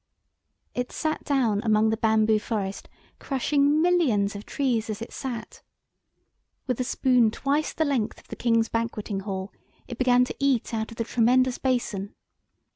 [0.73, 5.61] It sat down among the bamboo forest, crushing millions of trees as it sat.
[6.65, 9.53] With a spoon twice the length of the King's banqueting hall,
[9.87, 12.15] it began to eat out of the tremendous basin.